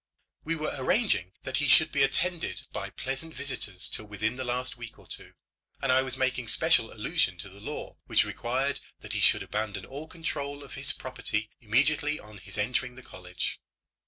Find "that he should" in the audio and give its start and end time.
1.43-1.91, 9.01-9.43